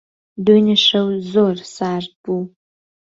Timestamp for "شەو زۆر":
0.87-1.55